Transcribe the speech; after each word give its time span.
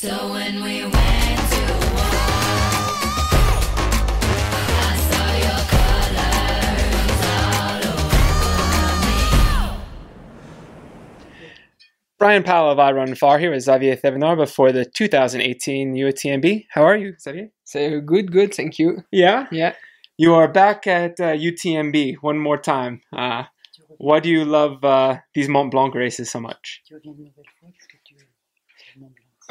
So 0.00 0.30
when 0.30 0.62
we 0.62 0.82
went 0.82 0.94
to 0.94 0.94
war, 0.94 2.06
I 4.78 4.94
saw 5.10 5.28
your 5.42 5.62
colors 5.74 7.20
all 7.34 7.82
over 7.94 8.94
me. 9.04 9.18
Brian 12.16 12.44
Powell 12.44 12.70
of 12.70 12.78
I 12.78 12.92
Run 12.92 13.16
Far 13.16 13.40
here 13.40 13.50
with 13.50 13.64
Xavier 13.64 13.96
Thevenard 13.96 14.38
before 14.38 14.70
the 14.70 14.84
2018 14.84 15.96
UTMB. 15.96 16.66
How 16.70 16.84
are 16.84 16.96
you, 16.96 17.14
Xavier? 17.20 17.48
So 17.64 18.00
good, 18.00 18.30
good, 18.30 18.54
thank 18.54 18.78
you. 18.78 19.02
Yeah? 19.10 19.48
Yeah. 19.50 19.74
You 20.16 20.34
are 20.34 20.46
back 20.46 20.86
at 20.86 21.18
uh, 21.18 21.32
UTMB 21.34 22.18
one 22.20 22.38
more 22.38 22.58
time. 22.58 23.00
Uh, 23.12 23.46
why 23.96 24.20
do 24.20 24.28
you 24.28 24.44
love 24.44 24.84
uh, 24.84 25.18
these 25.34 25.48
Mont 25.48 25.72
Blanc 25.72 25.92
races 25.92 26.30
so 26.30 26.38
much? 26.38 26.82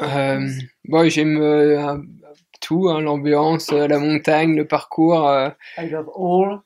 Euh, 0.00 0.48
bon, 0.86 1.08
j'aime 1.08 1.38
euh, 1.40 1.96
tout, 2.60 2.88
hein, 2.88 3.00
l'ambiance, 3.00 3.72
euh, 3.72 3.88
la 3.88 3.98
montagne, 3.98 4.54
le 4.54 4.66
parcours. 4.66 5.26
euh, 5.28 5.50
I 5.76 5.88
love 5.88 6.08
all 6.16 6.60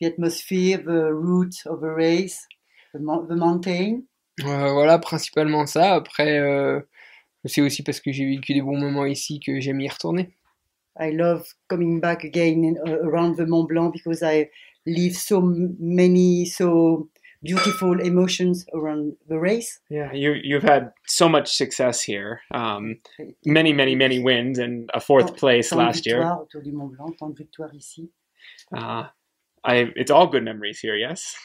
the 0.00 0.06
atmosphere, 0.06 0.78
the 0.84 1.10
route 1.12 1.66
of 1.66 1.80
the 1.80 1.92
race, 1.94 2.46
the, 2.94 3.00
mo- 3.00 3.26
the 3.26 3.36
mountain. 3.36 4.02
euh, 4.44 4.72
voilà, 4.72 4.98
principalement 4.98 5.66
ça. 5.66 5.94
Après, 5.94 6.40
c'est 7.44 7.60
aussi 7.60 7.82
parce 7.82 8.00
que 8.00 8.12
j'ai 8.12 8.26
vécu 8.26 8.54
des 8.54 8.62
bons 8.62 8.78
moments 8.78 9.06
ici 9.06 9.40
que 9.40 9.58
j'aime 9.60 9.80
y 9.80 9.88
retourner. 9.88 10.36
I 11.00 11.10
love 11.10 11.44
coming 11.68 12.00
back 12.00 12.22
again 12.24 12.62
in, 12.64 12.76
uh, 12.86 12.98
around 13.02 13.36
the 13.36 13.46
Mont 13.46 13.66
Blanc 13.66 13.92
because 13.92 14.22
I 14.22 14.50
live 14.84 15.16
so 15.16 15.40
many, 15.40 16.44
so 16.44 17.08
beautiful 17.42 18.00
emotions 18.00 18.64
around 18.72 19.14
the 19.28 19.38
race. 19.38 19.80
Yeah, 19.90 20.12
you 20.12 20.34
you've 20.42 20.62
had 20.62 20.92
so 21.06 21.28
much 21.28 21.48
success 21.56 22.02
here. 22.02 22.40
Um, 22.52 23.00
many, 23.44 23.72
many, 23.72 23.94
many 23.96 24.18
wins 24.20 24.58
and 24.58 24.88
a 24.94 25.00
fourth 25.00 25.26
Tant- 25.26 25.38
place 25.38 25.70
tant 25.70 25.80
last 25.80 26.06
year. 26.06 26.22
autour 26.22 26.62
du 26.62 26.72
Mont 26.72 26.88
Blanc, 26.96 27.12
tant 27.18 27.30
de 27.30 27.34
victoires 27.36 27.74
ici. 27.74 28.10
Uh, 28.76 29.04
I 29.64 29.92
it's 29.96 30.10
all 30.10 30.26
good 30.26 30.44
memories 30.44 30.78
here. 30.80 30.96
Yes? 30.96 31.36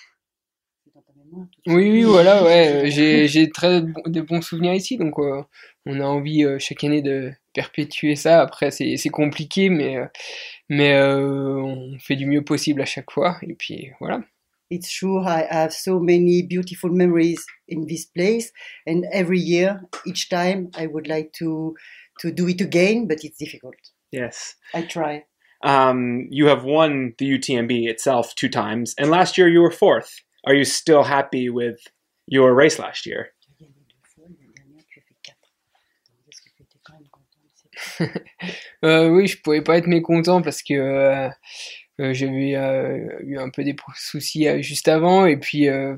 Oui, 1.68 1.92
oui, 1.92 2.04
voilà, 2.04 2.42
ouais. 2.44 2.86
euh, 2.86 2.90
J'ai, 2.90 3.28
j'ai 3.28 3.50
très 3.50 3.82
bon- 3.82 4.02
de 4.06 4.22
bons 4.22 4.42
souvenirs 4.42 4.74
ici, 4.74 4.98
donc 4.98 5.20
euh, 5.20 5.44
on 5.86 6.00
a 6.00 6.06
envie 6.06 6.46
euh, 6.46 6.58
chaque 6.58 6.84
année 6.86 7.02
de 7.02 7.32
perpétuer 7.54 8.16
ça. 8.16 8.42
Après, 8.42 8.72
c'est, 8.72 8.96
c'est 8.96 9.10
compliqué, 9.10 9.70
mais, 9.70 9.98
mais 10.70 10.94
euh, 10.94 11.58
on 11.58 11.98
fait 12.00 12.16
du 12.16 12.26
mieux 12.26 12.44
possible 12.44 12.82
à 12.82 12.86
chaque 12.86 13.12
fois. 13.12 13.38
Et 13.42 13.56
puis 13.56 13.92
voilà. 14.00 14.22
It's 14.70 14.92
true, 14.92 15.24
I 15.24 15.48
have 15.50 15.74
so 15.74 16.00
many 16.00 16.42
beautiful 16.42 16.90
memories 16.90 17.46
in 17.68 17.88
this 17.88 18.06
place, 18.06 18.52
and 18.86 19.06
every 19.14 19.40
year, 19.40 19.82
each 20.06 20.30
time, 20.30 20.72
I 20.76 20.88
would 20.88 21.08
like 21.08 21.32
to 21.40 21.76
to 22.20 22.32
do 22.32 22.48
it 22.48 22.62
again, 22.62 23.08
but 23.08 23.24
it's 23.24 23.38
difficult. 23.38 23.76
Yes. 24.12 24.56
I 24.74 24.82
try. 24.82 25.24
Um, 25.64 26.28
you 26.30 26.48
have 26.48 26.64
won 26.64 27.14
the 27.18 27.30
UTMB 27.38 27.88
itself 27.88 28.36
two 28.36 28.50
times, 28.50 28.94
and 28.98 29.10
last 29.10 29.38
year 29.38 29.48
you 29.48 29.62
were 29.62 29.72
fourth. 29.72 30.22
Are 30.46 30.54
you 30.54 30.66
still 30.66 31.04
happy 31.04 31.50
with 31.50 31.80
your 32.28 32.54
race 32.54 32.80
last 32.80 33.06
year? 33.06 33.30
Tu 33.58 33.64
as 33.64 33.68
gagné 33.68 33.86
deux 33.88 33.96
fois, 34.04 34.26
l'année 34.28 34.54
dernière, 34.56 34.84
tu 34.88 35.00
as 35.00 35.04
fait 35.04 35.16
quatre. 35.24 35.38
Donc, 36.10 36.28
est-ce 36.30 36.42
que 36.42 36.50
tu 36.56 36.64
étais 36.64 36.80
quand 36.84 36.94
même 36.94 37.10
content 37.12 37.40
de 37.44 37.52
cette 37.56 38.24
Euh, 38.86 39.10
oui, 39.10 39.28
je 39.28 39.42
pouvais 39.42 39.62
pas 39.62 39.78
être 39.78 39.88
mécontent 39.88 40.42
parce 40.42 40.62
que 40.62 40.74
euh, 40.76 41.30
euh, 42.00 42.14
j'avais 42.14 42.56
euh, 42.56 43.20
eu 43.22 43.38
un 43.38 43.50
peu 43.50 43.64
des 43.64 43.76
soucis 43.96 44.48
euh, 44.48 44.62
juste 44.62 44.88
avant 44.88 45.26
et 45.26 45.38
puis 45.38 45.68
euh, 45.68 45.96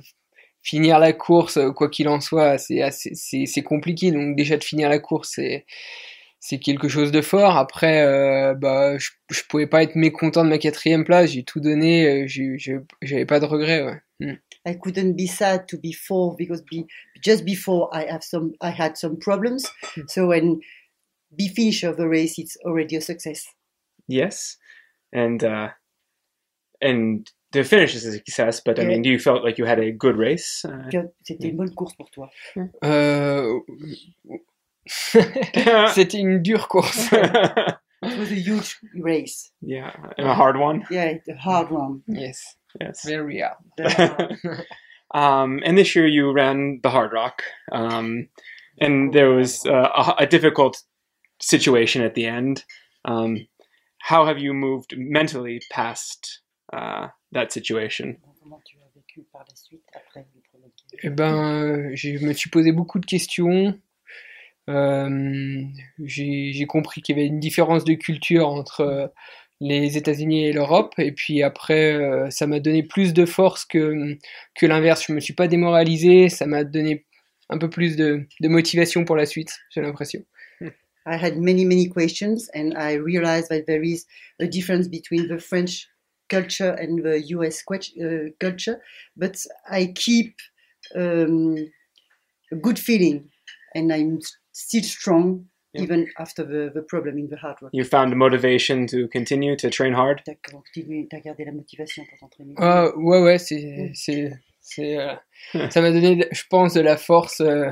finir 0.63 0.99
la 0.99 1.13
course, 1.13 1.59
quoi 1.75 1.89
qu'il 1.89 2.07
en 2.07 2.19
soit, 2.21 2.57
c'est 2.57 2.81
assez- 2.81 3.15
c'est 3.15 3.45
c'est 3.45 3.63
compliqué. 3.63 4.11
Donc 4.11 4.35
déjà 4.35 4.57
de 4.57 4.63
finir 4.63 4.89
la 4.89 4.99
course, 4.99 5.31
c'est 5.35 5.65
c'est 6.41 6.59
quelque 6.59 6.87
chose 6.87 7.11
de 7.11 7.21
fort. 7.21 7.57
Après, 7.57 8.01
euh, 8.01 8.53
bah 8.53 8.97
je, 8.97 9.09
je 9.29 9.41
pouvais 9.49 9.67
pas 9.67 9.83
être 9.83 9.95
mécontent 9.95 10.43
de 10.45 10.49
ma 10.49 10.57
quatrième 10.57 11.03
place. 11.03 11.31
J'ai 11.31 11.43
tout 11.43 11.59
donné, 11.59 12.27
j'ai 12.27 12.57
j'ai- 12.57 12.79
j'avais 13.01 13.25
pas 13.25 13.39
de 13.41 13.45
regrets. 13.45 13.83
Ouais. 13.83 13.99
Mm. 14.21 14.33
I 14.65 14.77
couldn't 14.77 15.13
be 15.15 15.27
sad 15.27 15.65
to 15.67 15.77
be 15.77 15.93
fourth 15.93 16.37
because 16.37 16.61
be, 16.69 16.85
just 17.23 17.43
before 17.45 17.89
I 17.93 18.05
have 18.09 18.21
some 18.23 18.51
I 18.61 18.69
had 18.71 18.95
some 18.97 19.17
problems. 19.17 19.63
So 20.07 20.27
when 20.27 20.59
be 21.35 21.47
finish 21.49 21.83
of 21.83 21.95
the 21.97 22.07
race, 22.07 22.37
it's 22.37 22.57
already 22.65 22.95
a 22.97 23.01
success. 23.01 23.45
Yes. 24.07 24.57
And 25.13 25.41
uh, 25.43 25.69
and 26.81 27.29
the 27.51 27.63
finish 27.63 27.95
is 27.95 28.05
a 28.05 28.11
success, 28.11 28.61
but 28.63 28.79
I 28.79 28.83
mean, 28.85 29.01
do 29.01 29.09
you 29.09 29.19
felt 29.19 29.43
like 29.43 29.57
you 29.57 29.65
had 29.65 29.79
a 29.79 29.91
good 29.91 30.15
race? 30.17 30.63
Uh, 30.65 30.89
Tu 30.89 30.97
as- 30.99 31.09
C'était 31.23 31.49
une 31.49 31.57
bonne 31.57 31.73
course 31.73 31.93
pour 31.95 32.09
toi. 32.11 32.29
Euh... 32.83 33.59
C'était 34.87 36.19
une 36.19 36.41
dure 36.41 36.67
course. 36.67 37.09
It 38.01 38.17
was 38.17 38.31
a 38.31 38.35
huge 38.35 38.77
race. 38.95 39.51
yeah, 39.61 39.91
and 40.17 40.25
a 40.27 40.33
hard 40.33 40.55
one. 40.57 40.85
Yeah, 40.89 41.15
a 41.27 41.35
hard 41.35 41.69
one. 41.69 42.01
yes, 42.07 42.55
Yes. 42.79 43.03
very 43.05 43.41
hard. 43.41 43.57
Very 43.77 43.91
hard. 44.07 44.65
Um, 45.13 45.59
and 45.65 45.77
this 45.77 45.93
year 45.95 46.07
you 46.07 46.31
ran 46.31 46.79
the 46.81 46.89
Hard 46.89 47.11
Rock, 47.11 47.43
um, 47.73 48.29
and 48.79 49.11
there 49.13 49.31
was 49.31 49.65
uh, 49.65 49.89
a, 50.17 50.23
a 50.23 50.27
difficult 50.27 50.81
situation 51.41 52.01
at 52.01 52.13
the 52.15 52.25
end. 52.25 52.63
Um, 53.03 53.47
how 53.99 54.25
have 54.25 54.39
you 54.39 54.53
moved 54.53 54.93
mentally 54.95 55.59
past 55.71 56.39
uh, 56.73 57.07
that 57.33 57.49
situation? 57.49 58.15
Comment 58.41 58.61
tu 58.65 58.77
as 58.77 58.89
vécu 58.95 59.23
par 59.31 59.45
la 59.47 59.55
suite 59.55 59.83
après 59.93 60.25
le 60.33 60.41
premier 60.51 60.71
Eh 61.03 61.09
ben, 61.09 61.63
euh, 61.63 61.91
je 61.93 62.25
me 62.25 62.33
suis 62.33 62.49
posé 62.49 62.71
beaucoup 62.71 62.99
de 62.99 63.05
questions. 63.05 63.77
Euh, 64.69 65.63
j'ai 66.03 66.65
compris 66.67 67.01
qu'il 67.01 67.17
y 67.17 67.19
avait 67.19 67.27
une 67.27 67.39
différence 67.39 67.83
de 67.83 67.93
culture 67.93 68.47
entre 68.47 68.81
euh, 68.81 69.07
les 69.59 69.97
États-Unis 69.97 70.45
et 70.45 70.53
l'Europe. 70.53 70.93
Et 70.99 71.11
puis 71.11 71.41
après, 71.41 71.93
euh, 71.93 72.29
ça 72.29 72.45
m'a 72.47 72.59
donné 72.59 72.83
plus 72.83 73.13
de 73.13 73.25
force 73.25 73.65
que, 73.65 74.17
que 74.55 74.65
l'inverse. 74.65 75.05
Je 75.07 75.13
me 75.13 75.19
suis 75.19 75.33
pas 75.33 75.47
démoralisé. 75.47 76.29
Ça 76.29 76.45
m'a 76.45 76.63
donné 76.63 77.05
un 77.49 77.57
peu 77.57 77.69
plus 77.69 77.95
de, 77.95 78.27
de 78.39 78.47
motivation 78.47 79.05
pour 79.05 79.15
la 79.15 79.25
suite, 79.25 79.59
j'ai 79.71 79.81
l'impression. 79.81 80.23
I 81.05 81.15
had 81.15 81.37
many, 81.37 81.65
many 81.65 81.89
questions, 81.89 82.49
and 82.53 82.73
I 82.77 82.93
realized 82.93 83.49
that 83.49 83.65
there 83.65 83.83
is 83.83 84.05
a 84.39 84.45
difference 84.45 84.87
between 84.87 85.27
the 85.27 85.39
French 85.39 85.88
culture 86.29 86.71
and 86.81 87.03
the 87.03 87.21
US 87.35 87.63
uh, 87.71 88.29
culture, 88.39 88.81
but 89.17 89.35
I 89.69 89.93
keep 89.95 90.35
um, 90.95 91.55
a 92.51 92.55
good 92.55 92.79
feeling, 92.79 93.29
and 93.75 93.91
I'm 93.91 94.19
still 94.51 94.83
strong 94.83 95.45
Yeah. 95.71 95.83
even 95.83 96.07
after 96.17 96.43
the, 96.43 96.71
the 96.73 96.81
problem 96.81 97.19
in 97.19 97.29
the 97.29 97.37
hard 97.37 97.57
rock. 97.61 97.69
You 97.73 97.83
found 97.83 98.15
motivation 98.15 98.87
to 98.87 99.07
continue 99.07 99.55
to 99.57 99.69
train 99.69 99.93
hard? 99.93 100.23
T'as 100.25 100.33
continué, 100.51 101.07
t'as 101.07 101.19
gardé 101.19 101.45
la 101.45 101.51
motivation 101.51 102.03
pour 102.09 102.17
t'entraîner? 102.17 102.55
Ah, 102.57 102.89
ouais, 102.97 103.21
ouais, 103.21 103.37
c'est, 103.37 103.91
c'est, 103.93 104.31
c'est, 104.61 104.97
euh, 104.97 105.13
ça 105.69 105.79
m'a 105.81 105.91
donné, 105.91 106.27
je 106.31 106.43
pense, 106.49 106.73
de 106.73 106.81
la 106.81 106.97
force 106.97 107.39
euh, 107.41 107.69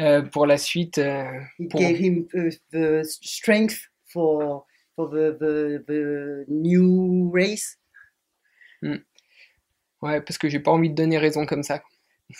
euh, 0.00 0.22
pour 0.22 0.46
la 0.46 0.58
suite. 0.58 0.98
euh, 0.98 1.30
It 1.60 1.70
pour- 1.70 1.80
gave 1.80 2.00
him 2.00 2.26
uh, 2.34 2.50
the 2.72 3.04
strength 3.04 3.88
for 4.12 4.66
for 4.96 5.08
the, 5.08 5.36
the, 5.38 5.84
the 5.86 6.44
new 6.48 7.30
race. 7.32 7.76
Ouais, 10.02 10.20
parce 10.20 10.36
que 10.38 10.48
j'ai 10.48 10.58
pas 10.58 10.72
envie 10.72 10.90
de 10.90 10.94
donner 10.94 11.18
raison 11.18 11.46
comme 11.46 11.62
ça. 11.62 11.80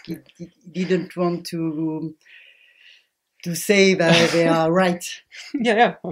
He, 0.06 0.16
he 0.38 0.48
didn't 0.72 1.14
want 1.16 1.42
to 1.50 2.14
to 3.44 3.54
say 3.54 3.94
that 3.94 4.30
they 4.32 4.46
are 4.48 4.70
right. 4.72 5.04
Yeah, 5.54 5.76
yeah. 5.76 6.10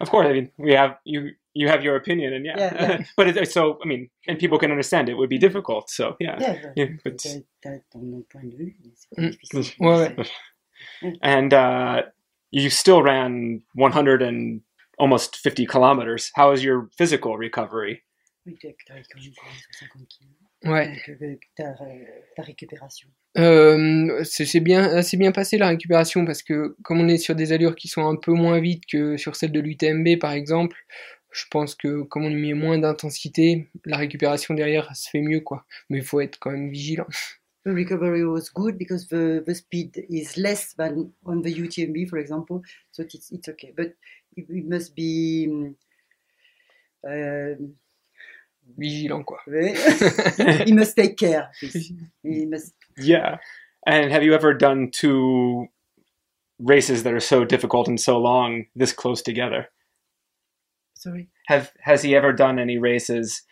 Of 0.00 0.10
course, 0.10 0.26
I 0.26 0.32
mean, 0.32 0.50
we 0.58 0.72
have 0.74 0.96
you. 1.04 1.32
You 1.54 1.68
have 1.68 1.82
your 1.82 1.96
opinion, 1.96 2.32
and 2.34 2.44
yeah, 2.46 2.54
Yeah, 2.56 2.74
yeah. 2.80 2.98
but 3.16 3.26
it's, 3.28 3.36
it's 3.36 3.52
so. 3.52 3.78
I 3.82 3.86
mean, 3.88 4.08
and 4.28 4.38
people 4.38 4.58
can 4.58 4.70
understand 4.70 5.08
it 5.08 5.14
would 5.14 5.28
be 5.28 5.38
difficult. 5.38 5.90
So 5.90 6.16
yeah, 6.20 6.38
Yeah, 6.40 6.72
yeah. 6.76 6.86
But, 7.04 7.18
t'as 7.18 7.40
t'as 7.60 7.78
ton 7.90 8.24
point 8.30 8.44
de 8.44 8.56
vue, 8.56 8.76
mais 8.84 8.92
c'est 8.94 9.18
Mm. 9.18 9.30
difficile. 9.30 9.76
Ouais, 9.80 10.16
ouais. 10.16 11.18
and 11.22 11.52
uh, 11.52 12.02
you 12.52 12.70
still 12.70 13.02
ran 13.02 13.60
100 13.74 14.22
and 14.22 14.60
almost 14.98 15.36
50 15.36 15.66
kilometers. 15.66 16.30
How 16.36 16.52
is 16.52 16.62
your 16.62 16.88
physical 16.96 17.36
recovery? 17.36 18.02
Oui, 18.46 18.56
t'as 18.60 18.68
t'as 18.86 18.94
quand 18.94 18.94
même 18.94 19.04
couru 19.12 19.32
150 19.80 20.08
kilos. 20.08 20.32
Ouais. 20.64 20.88
Donc, 20.88 21.22
euh, 21.22 21.36
ta, 21.56 21.74
ta 22.36 22.42
récupération. 22.42 23.08
Euh, 23.36 24.24
c'est 24.24 24.44
c'est 24.44 24.60
bien, 24.60 25.02
c'est 25.02 25.16
bien 25.16 25.30
passé 25.32 25.56
la 25.58 25.68
récupération 25.68 26.24
parce 26.24 26.42
que 26.42 26.74
comme 26.82 27.00
on 27.00 27.08
est 27.08 27.18
sur 27.18 27.36
des 27.36 27.52
allures 27.52 27.76
qui 27.76 27.88
sont 27.88 28.06
un 28.06 28.16
peu 28.16 28.32
moins 28.32 28.58
vite 28.60 28.84
que 28.90 29.16
sur 29.16 29.36
celle 29.36 29.52
de 29.52 29.60
l'UTMB 29.60 30.18
par 30.18 30.32
exemple, 30.32 30.76
je 31.30 31.44
pense 31.50 31.74
que 31.74 32.02
comme 32.02 32.24
on 32.24 32.30
y 32.30 32.34
met 32.34 32.54
moins 32.54 32.78
d'intensité, 32.78 33.68
la 33.84 33.98
récupération 33.98 34.54
derrière 34.54 34.94
se 34.96 35.08
fait 35.10 35.20
mieux 35.20 35.40
quoi. 35.40 35.64
Mais 35.90 35.98
il 35.98 36.04
faut 36.04 36.20
être 36.20 36.38
quand 36.38 36.50
même 36.50 36.70
vigilant. 36.70 37.06
The 37.64 37.70
recovery 37.70 38.24
was 38.24 38.50
good 38.54 38.78
because 38.78 39.08
the, 39.08 39.44
the 39.46 39.54
speed 39.54 40.06
is 40.08 40.36
less 40.36 40.74
than 40.76 41.10
on 41.24 41.42
the 41.42 41.50
UTMB, 41.50 42.08
for 42.08 42.18
example, 42.18 42.62
so 42.92 43.02
it's, 43.02 43.30
it's 43.30 43.48
okay. 43.48 43.74
But 43.76 43.94
it, 44.38 44.46
it 44.48 44.66
must 44.68 44.94
be 44.94 45.46
um, 45.50 45.76
uh, 47.08 47.54
Vigilant 48.76 49.24
quoi. 49.26 49.38
he 50.66 50.72
must 50.72 50.94
take 50.94 51.16
care. 51.16 51.50
He 52.22 52.44
must 52.46 52.74
Yeah. 52.98 53.38
And 53.86 54.12
have 54.12 54.22
you 54.22 54.34
ever 54.34 54.52
done 54.52 54.90
two 54.92 55.68
races 56.58 57.02
that 57.04 57.14
are 57.14 57.20
so 57.20 57.44
difficult 57.44 57.88
and 57.88 58.00
so 58.00 58.18
long 58.18 58.66
this 58.74 58.92
close 58.92 59.22
together. 59.22 59.68
Sorry. 60.94 61.28
Have 61.46 61.72
has 61.80 62.02
he 62.02 62.16
ever 62.16 62.32
done 62.32 62.58
any 62.58 62.78
races 62.78 63.42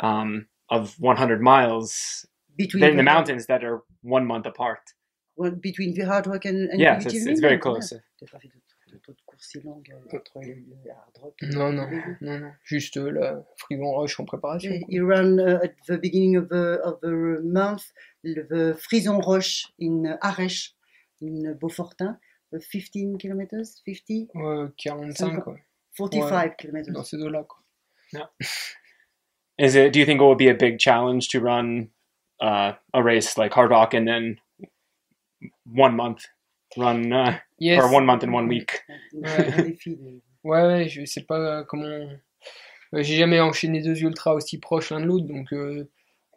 um, 0.00 0.46
of 0.68 0.96
100 0.98 1.40
miles 1.40 2.26
Between 2.56 2.82
in 2.82 2.90
the 2.90 2.96
the- 2.96 3.02
mountains 3.04 3.46
that 3.46 3.64
are 3.64 3.82
one 4.02 4.26
month 4.26 4.46
apart? 4.46 4.80
Well, 5.36 5.50
between 5.52 5.94
the 5.94 6.06
hard 6.06 6.26
rock 6.26 6.46
and, 6.46 6.70
and 6.70 6.80
Yes, 6.80 7.04
UTMB, 7.04 7.14
it's, 7.14 7.26
it's 7.26 7.40
very 7.40 7.58
close. 7.58 7.92
T'as 8.18 8.30
euh, 9.56 10.16
entre 10.16 10.40
le, 10.40 10.54
le 10.54 10.90
hard 10.90 11.18
rock 11.20 11.34
et 11.42 11.46
Non, 11.48 11.72
non, 11.72 11.88
non, 12.20 12.38
non. 12.40 12.52
Juste 12.64 12.96
euh, 12.96 13.10
la 13.10 13.44
Frison 13.56 13.90
Roche 13.92 14.18
en 14.20 14.24
préparation. 14.24 14.70
Yeah, 14.70 14.80
He 14.88 15.00
ran 15.00 15.38
uh, 15.38 15.60
at 15.62 15.74
the 15.88 15.98
beginning 16.00 16.36
of 16.36 16.48
the 16.48 16.80
of 16.84 17.00
the 17.00 17.40
month 17.42 17.92
the 18.24 18.74
Frison 18.78 19.20
Roche 19.20 19.66
in 19.78 20.16
Arèche 20.22 20.72
in 21.20 21.54
Beaufortin, 21.60 22.18
uh, 22.52 22.58
15 22.60 23.18
kilometers, 23.18 23.80
50, 23.84 24.28
Ouais, 24.34 24.68
45, 24.76 25.40
quoi. 25.42 25.56
45 25.96 26.56
kilometers. 26.56 26.92
Dans 26.92 27.04
ces 27.04 27.16
eaux-là, 27.18 27.44
quoi. 27.44 27.62
Is 29.58 29.74
it? 29.74 29.92
Do 29.92 29.98
you 29.98 30.04
think 30.04 30.20
it 30.20 30.24
will 30.24 30.36
be 30.36 30.48
a 30.48 30.54
big 30.54 30.78
challenge 30.78 31.28
to 31.30 31.40
run 31.40 31.88
uh, 32.40 32.72
a 32.92 33.02
race 33.02 33.38
like 33.38 33.52
Hard 33.54 33.70
Rock 33.70 33.94
and 33.94 34.06
then 34.06 34.38
one 35.64 35.96
month 35.96 36.26
run 36.76 37.12
uh, 37.12 37.38
Yes. 37.58 37.82
or 37.82 37.90
one 37.94 38.04
month 38.04 38.22
and 38.24 38.32
one 38.34 38.48
week? 38.48 38.84
Ouais, 40.44 40.62
ouais, 40.62 40.88
je 40.88 41.04
sais 41.04 41.22
pas 41.22 41.64
comment. 41.64 41.84
euh, 41.86 43.02
J'ai 43.02 43.16
jamais 43.16 43.40
enchaîné 43.40 43.82
deux 43.82 44.00
ultras 44.02 44.34
aussi 44.34 44.58
proches 44.58 44.90
l'un 44.90 45.00
de 45.00 45.06
l'autre, 45.06 45.26
donc 45.26 45.52
euh, 45.52 45.88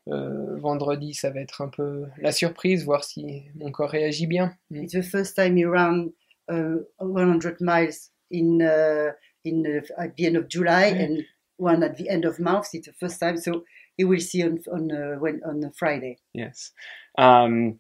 euh, 0.08 0.58
vendredi 0.58 1.14
ça 1.14 1.30
va 1.30 1.42
être 1.42 1.62
un 1.62 1.70
peu 1.70 2.06
la 2.18 2.32
surprise, 2.32 2.84
voir 2.86 3.04
si 3.04 3.44
mon 3.56 3.72
corps 3.72 3.90
réagit 3.92 4.26
bien. 4.26 4.56
Mm. 4.72 4.84
It's 4.84 4.94
the 4.94 5.04
first 5.04 5.36
time 5.36 5.56
he 5.58 5.66
ran 5.66 6.08
uh, 6.52 6.78
100 7.00 7.58
miles 7.62 8.10
in 8.32 8.62
uh, 8.62 9.12
in 9.46 9.64
uh, 9.68 9.82
at 9.98 10.16
the 10.18 10.26
end 10.26 10.36
of 10.38 10.48
July 10.50 10.90
Yeah. 10.90 11.04
and 11.06 11.24
one 11.60 11.84
at 11.84 11.96
the 11.98 12.10
end 12.10 12.26
of 12.26 12.40
March. 12.40 12.68
It's 12.74 12.88
the 12.88 12.94
first 13.00 13.20
time, 13.20 13.38
so 13.38 13.64
he 13.98 14.06
will 14.06 14.22
see 14.22 14.42
on 14.44 14.58
on 14.72 14.90
uh, 14.92 15.18
when 15.20 15.42
on 15.46 15.72
Friday. 15.78 16.18
Yes. 16.34 16.72
Um, 17.16 17.80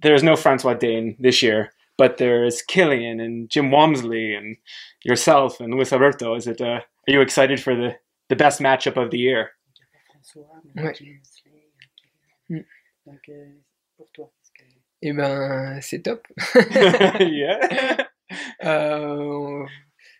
there's 0.00 0.22
no 0.22 0.36
Francois 0.36 0.74
Dane 0.74 1.16
this 1.18 1.42
year, 1.42 1.70
but 1.98 2.18
there's 2.18 2.62
Killian 2.62 3.20
and 3.20 3.48
Jim 3.50 3.70
Walmsley 3.70 4.34
and 4.34 4.56
yourself 5.04 5.60
and 5.60 5.74
Luis 5.74 5.92
Alberto. 5.92 6.34
Is 6.34 6.46
it? 6.46 6.60
Uh, 6.60 6.80
are 7.08 7.12
you 7.12 7.20
excited 7.20 7.60
for 7.60 7.74
the 7.74 7.96
the 8.28 8.36
best 8.36 8.60
matchup 8.60 8.96
of 8.96 9.10
the 9.10 9.18
year? 9.18 9.50
Ouais. 10.76 10.94
Donc 13.04 13.28
euh, 13.28 13.60
pour 13.96 14.08
toi, 14.12 14.30
que 14.56 14.64
Eh 15.02 15.12
ben, 15.12 15.80
c'est 15.80 16.02
top. 16.02 16.26
yeah. 17.20 18.08
Euh, 18.64 19.66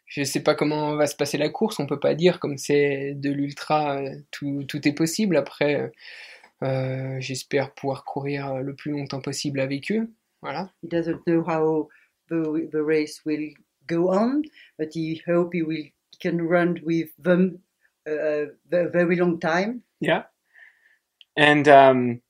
je 0.07 0.25
sais 0.25 0.43
pas 0.43 0.55
comment 0.55 0.97
va 0.97 1.07
se 1.07 1.17
passer 1.17 1.39
la 1.39 1.49
course, 1.49 1.79
on 1.79 1.87
peut 1.87 2.01
pas 2.01 2.15
dire, 2.15 2.41
comme 2.41 2.59
c'est 2.59 3.15
de 3.15 3.31
l'ultra, 3.31 3.99
euh, 3.99 4.11
tout, 4.31 4.65
tout 4.65 4.87
est 4.87 4.93
possible. 4.93 5.37
Après, 5.37 5.91
euh, 6.63 7.21
j'espère 7.21 7.75
pouvoir 7.75 8.05
courir 8.05 8.63
le 8.63 8.75
plus 8.75 8.93
longtemps 8.93 9.21
possible 9.21 9.61
avec 9.61 9.91
eux. 9.91 10.11
Voilà. 10.43 10.71
he 10.83 10.89
doesn't 10.89 11.23
know 11.27 11.43
how 11.47 11.89
the 12.29 12.69
the 12.73 12.83
race 12.83 13.25
will 13.25 13.55
go 13.87 14.11
on, 14.11 14.43
but 14.79 14.93
he 14.95 15.21
hope 15.27 15.55
he 15.55 15.63
will 15.63 15.89
can 16.21 16.41
run 16.41 16.81
with 16.85 17.11
them 17.19 17.59
uh, 18.07 18.47
a 18.73 18.89
very 18.89 19.17
long 19.17 19.39
time. 19.39 19.83
Yeah. 20.01 20.25
And 21.37 21.67
um, 21.69 22.21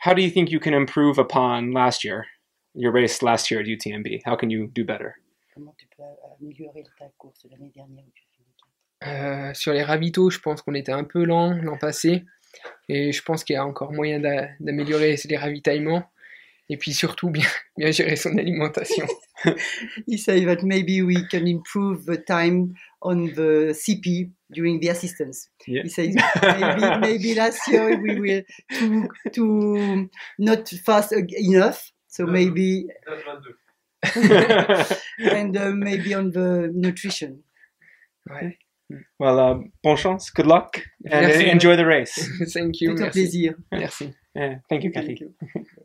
how 0.00 0.14
do 0.14 0.22
you 0.22 0.30
think 0.30 0.50
you 0.50 0.60
can 0.60 0.74
improve 0.74 1.18
upon 1.18 1.72
last 1.72 2.04
year, 2.04 2.26
your 2.74 2.92
race 2.92 3.22
last 3.22 3.50
year 3.50 3.60
at 3.60 3.66
UTMB? 3.66 4.20
How 4.24 4.36
can 4.36 4.50
you 4.50 4.68
do 4.68 4.84
better? 4.84 5.14
Comment 5.54 5.74
tu 5.76 5.86
peux 5.96 6.04
améliorer 6.36 6.84
ta 6.98 7.08
course 7.18 7.42
de 7.44 7.50
l'année 7.50 7.72
dernière 7.74 8.04
où 8.04 8.10
tu 8.14 8.28
Euh, 9.06 9.54
sur 9.54 9.72
les 9.72 9.82
ravitaux, 9.82 10.30
je 10.30 10.40
pense 10.40 10.62
qu'on 10.62 10.74
était 10.74 10.92
un 10.92 11.04
peu 11.04 11.24
lent 11.24 11.54
l'an 11.54 11.78
passé. 11.78 12.24
Et 12.88 13.12
je 13.12 13.22
pense 13.22 13.44
qu'il 13.44 13.54
y 13.54 13.56
a 13.56 13.64
encore 13.66 13.92
moyen 13.92 14.18
d'a- 14.20 14.48
d'améliorer 14.60 15.16
les 15.28 15.36
ravitaillements. 15.36 16.04
Et 16.70 16.76
puis 16.76 16.92
surtout, 16.92 17.30
bien, 17.30 17.46
bien 17.78 17.90
gérer 17.90 18.16
son 18.16 18.36
alimentation. 18.36 19.06
He 20.06 20.18
said 20.18 20.44
that 20.46 20.62
maybe 20.62 21.00
we 21.02 21.26
can 21.30 21.46
improve 21.46 22.04
the 22.04 22.22
time 22.24 22.74
on 23.00 23.26
the 23.28 23.72
CP 23.72 24.30
during 24.50 24.80
the 24.80 24.88
assistance. 24.90 25.48
Yeah. 25.66 25.84
He 25.84 25.88
says 25.88 26.14
maybe, 26.42 26.98
maybe 27.00 27.34
last 27.34 27.66
year 27.68 27.96
we 28.00 28.18
will 28.20 28.42
too 28.78 29.08
too 29.32 30.08
not 30.38 30.68
fast 30.84 31.12
enough. 31.12 31.92
So 32.08 32.26
maybe 32.26 32.86
and 35.32 35.56
uh, 35.56 35.70
maybe 35.72 36.14
on 36.14 36.30
the 36.30 36.70
nutrition. 36.74 37.42
Ouais. 38.28 38.58
Well, 39.18 39.38
uh, 39.38 39.58
bon 39.82 39.96
chance, 39.96 40.30
good 40.30 40.46
luck, 40.46 40.80
and 41.10 41.26
Merci. 41.26 41.48
enjoy 41.50 41.76
the 41.76 41.86
race. 41.86 42.14
Thank 42.52 42.80
you. 42.80 42.90
Tout 42.90 43.02
un 43.02 43.06
Merci. 43.06 43.20
plaisir. 43.20 43.54
Merci. 43.72 44.14
Yeah, 44.34 44.60
thank 44.68 44.84
you, 44.84 44.92
Cathy. 44.92 45.16
Thank 45.16 45.20
you. 45.20 45.66